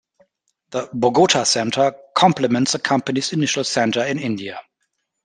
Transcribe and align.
The 0.71 0.89
Bogota 0.93 1.43
center 1.43 1.93
complements 2.15 2.71
the 2.71 2.79
company's 2.79 3.33
initial 3.33 3.63
center 3.63 4.03
in 4.03 4.17
India. 4.17 4.59